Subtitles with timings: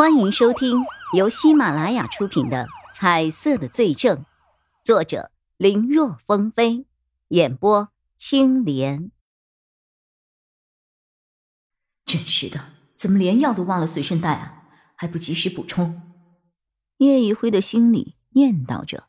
[0.00, 4.16] 欢迎收听由喜马拉雅出品的《彩色的罪证》，
[4.82, 6.86] 作者林若风飞，
[7.28, 9.10] 演播青莲。
[12.06, 14.62] 真是的，怎么连药都忘了随身带啊？
[14.94, 16.00] 还不及时补充？
[16.96, 19.08] 叶一辉的心里念叨着。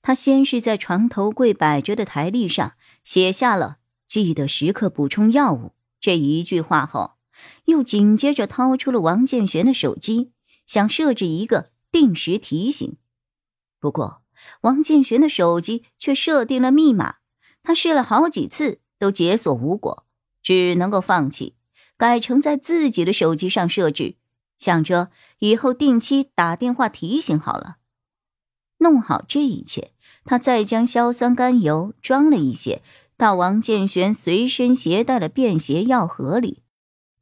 [0.00, 2.72] 他先是在床头柜摆着的台历上
[3.02, 3.76] 写下了
[4.08, 7.13] “记得时刻补充药物”这一句话后。
[7.66, 10.32] 又紧接着掏出了王建玄的手机，
[10.66, 12.96] 想设置一个定时提醒。
[13.78, 14.22] 不过，
[14.62, 17.16] 王建玄的手机却设定了密码，
[17.62, 20.04] 他试了好几次都解锁无果，
[20.42, 21.54] 只能够放弃，
[21.96, 24.16] 改成在自己的手机上设置，
[24.58, 27.76] 想着以后定期打电话提醒好了。
[28.78, 29.92] 弄好这一切，
[30.24, 32.82] 他再将硝酸甘油装了一些
[33.16, 36.63] 到王建玄随身携带的便携药盒里。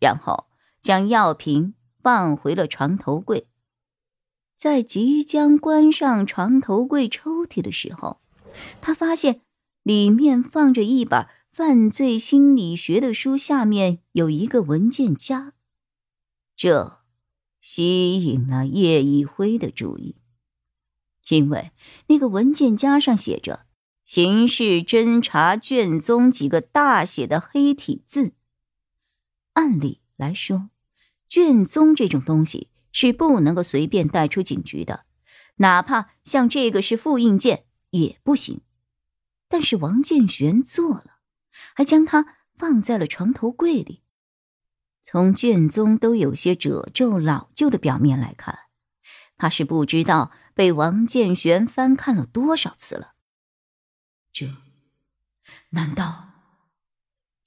[0.03, 0.49] 然后
[0.81, 3.47] 将药瓶放回了床头柜，
[4.57, 8.21] 在即将关上床头柜抽屉的时候，
[8.81, 9.43] 他发现
[9.85, 15.53] 里面放着一本犯罪心理学的书，下面有一个文件夹，
[16.57, 16.99] 这
[17.61, 20.17] 吸引了叶一辉的注意，
[21.29, 21.71] 因为
[22.09, 23.67] 那个文件夹上写着
[24.03, 28.33] “刑事侦查卷宗”几个大写的黑体字。
[29.55, 30.71] 按理来说，
[31.29, 35.05] 卷宗这种东西是不能够随便带出警局的，
[35.57, 38.61] 哪怕像这个是复印件也不行。
[39.49, 41.19] 但是王建玄做了，
[41.75, 44.03] 还将它放在了床头柜里。
[45.03, 48.57] 从卷宗都有些褶皱老旧的表面来看，
[49.37, 53.15] 怕是不知道被王建玄翻看了多少次了。
[54.33, 54.47] 这，
[55.71, 56.32] 难道？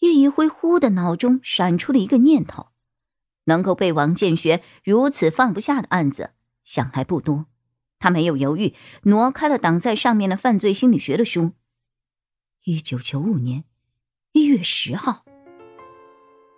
[0.05, 2.67] 叶一辉忽的脑中闪出了一个念头：
[3.45, 6.31] 能够被王建学如此放不下的案子，
[6.63, 7.47] 想来不多。
[7.97, 11.53] 他没有犹豫，挪开了挡在上面的犯罪心理学的书。
[12.65, 13.63] 一九九五年
[14.33, 15.25] 一月十号，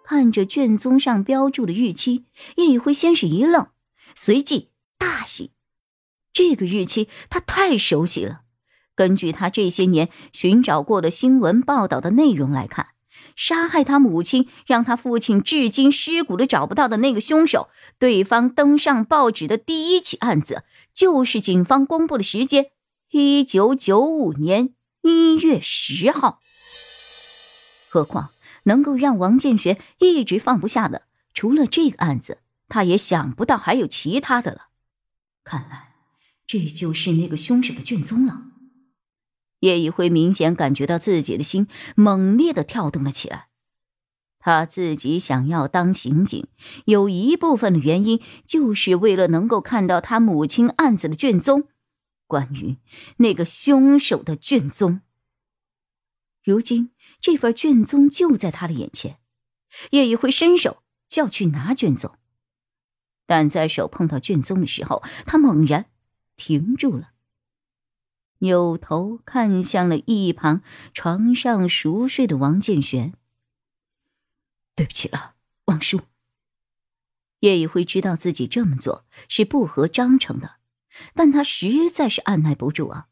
[0.04, 2.26] 看着卷宗上标注的日期，
[2.58, 3.68] 叶一辉先是一愣，
[4.14, 5.54] 随即大喜。
[6.34, 8.42] 这个日期他太熟悉了，
[8.94, 12.90] 根据他这些年寻找过的新闻报道的内容来看。
[13.36, 17.70] 杀害他母亲，让他父亲至今尸骨都找不到的那个凶手，
[18.00, 20.64] 对方登上报纸的第一起案子，
[20.94, 22.72] 就是警方公布的时间：
[23.12, 24.74] 一九九五年
[25.04, 26.40] 一月十号。
[27.90, 28.32] 何况
[28.64, 31.04] 能够让王建学一直放不下的，
[31.34, 34.68] 除了这个案子，他也想不到还有其他的了。
[35.44, 35.94] 看来，
[36.46, 38.42] 这就是那个凶手的卷宗了。
[39.68, 43.50] 叶一辉明显感觉到自己的心猛烈的跳动了起来。
[44.40, 46.48] 他自己想要当刑警，
[46.86, 51.68] 有一部分的原因就是为了能够看到他母亲案子的卷宗，
[52.28, 52.78] 关于
[53.18, 55.02] 那个凶手的卷宗。
[56.42, 59.18] 如今这份卷宗就在他的眼前，
[59.92, 62.16] 叶一辉伸手就要去拿卷宗，
[63.26, 65.88] 但在手碰到卷宗的时候，他猛然
[66.38, 67.10] 停住了。
[68.40, 70.62] 扭头看向了一旁
[70.94, 73.14] 床上熟睡的王建玄。
[74.76, 76.02] 对不起了，王叔。
[77.40, 80.58] 叶一辉知道自己这么做是不合章程的，
[81.14, 83.10] 但他实在是按耐不住啊！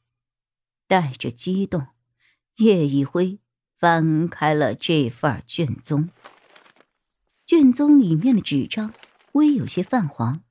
[0.87, 1.87] 带着激动，
[2.57, 3.39] 叶一辉
[3.77, 6.09] 翻开了这份卷宗。
[7.45, 8.93] 卷宗里面的纸张
[9.33, 10.41] 微有些泛黄，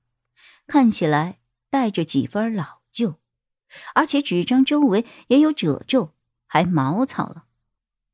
[0.68, 3.20] 看起来带着几分老旧。
[3.94, 6.12] 而且纸张周围也有褶皱，
[6.46, 7.44] 还毛草了。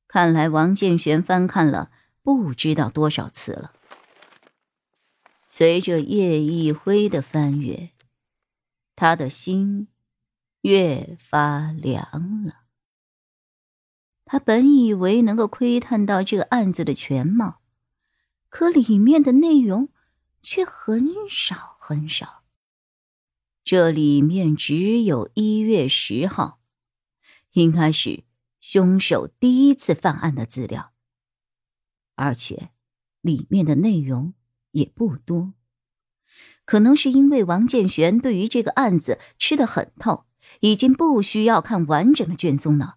[0.09, 1.91] 看来王建玄翻看了
[2.23, 3.73] 不知道多少次了。
[5.47, 7.91] 随着叶一辉的翻阅，
[8.95, 9.89] 他的心
[10.63, 12.61] 越发凉了。
[14.25, 17.61] 他本以为能够窥探到这个案子的全貌，
[18.49, 19.89] 可里面的内容
[20.41, 22.40] 却很少很少。
[23.63, 26.61] 这里面只有一月十号，
[27.53, 28.25] 应该是
[28.61, 30.93] 凶手第一次犯案的资料，
[32.17, 32.71] 而且
[33.21, 34.35] 里面的内容
[34.73, 35.53] 也不多。
[36.65, 40.25] 可能是因为王建玄对于这个案子吃得很透，
[40.61, 42.97] 已经不需要看完整的卷宗了，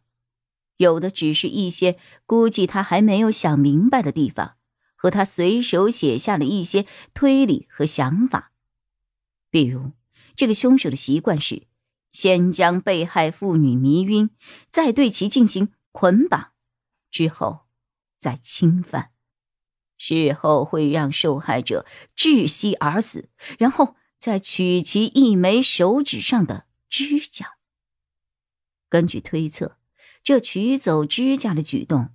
[0.78, 4.56] 有的只是一些估计他还没有想明白的地方，
[4.96, 8.54] 和他随手写下了一些推理和想法，
[9.52, 9.92] 比如。
[10.36, 11.64] 这个凶手的习惯是，
[12.12, 14.30] 先将被害妇女迷晕，
[14.70, 16.52] 再对其进行捆绑，
[17.10, 17.62] 之后
[18.18, 19.12] 再侵犯，
[19.98, 21.86] 事后会让受害者
[22.16, 27.58] 窒息而死，然后再取其一枚手指上的指甲。
[28.90, 29.78] 根据推测，
[30.24, 32.10] 这取走指甲的举动，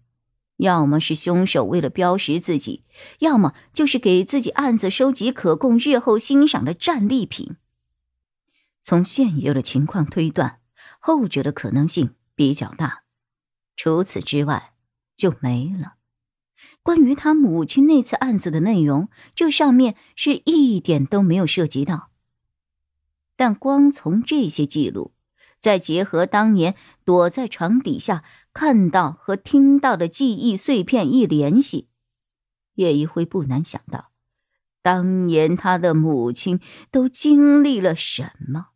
[0.58, 2.84] 要么是凶手为了标识自己，
[3.18, 7.56] 要么就是给自己案子收集可供日后欣赏的战利品。
[8.88, 10.60] 从现有的情况推断，
[10.98, 13.02] 后者的可能性比较大。
[13.76, 14.72] 除此之外，
[15.14, 15.96] 就没了。
[16.82, 22.08] 关于他母亲那次案子的内容，这上面是一点都没有涉及到。
[23.36, 25.12] 但光从这些记录，
[25.60, 26.74] 再结合当年
[27.04, 28.24] 躲在床底下
[28.54, 31.90] 看到和听到的记忆碎片一联系，
[32.76, 34.12] 叶一辉不难想到，
[34.80, 36.58] 当年他的母亲
[36.90, 38.68] 都经历了什么。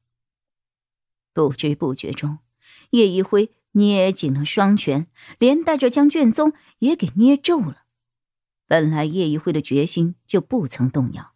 [1.32, 2.38] 不知不觉中，
[2.90, 3.52] 叶一辉。
[3.74, 5.06] 捏紧了双拳，
[5.38, 7.84] 连带着将卷宗也给捏皱了。
[8.66, 11.32] 本来叶一辉的决心就不曾动摇，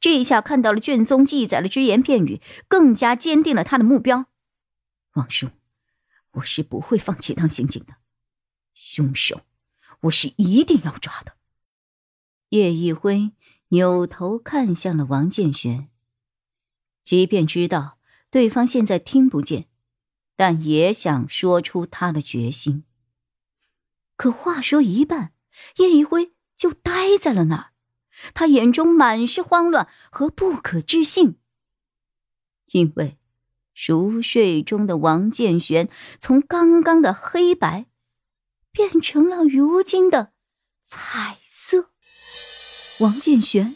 [0.00, 4.26] 这一下看到了卷宗记载的只言片语，更加坚定了他的目标。
[5.12, 5.50] 王叔，
[6.32, 7.94] 我是不会放弃当刑警的，
[8.74, 9.42] 凶手，
[10.00, 11.36] 我是一定要抓的。
[12.48, 13.30] 叶一辉
[13.68, 15.88] 扭头看向了王建玄，
[17.04, 17.97] 即便知道
[18.30, 19.68] 对方现在听不见。
[20.36, 22.84] 但也想说出他的决心。
[24.16, 25.32] 可话说一半，
[25.78, 27.72] 叶一辉就呆在了那儿，
[28.34, 31.40] 他眼中满是慌乱和不可置信。
[32.66, 33.18] 因为
[33.74, 35.88] 熟睡中的王建玄
[36.20, 37.86] 从刚刚的黑白，
[38.70, 40.32] 变成了如今的
[40.84, 41.90] 彩色。
[43.00, 43.74] 王建玄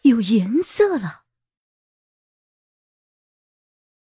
[0.00, 1.21] 有颜色了。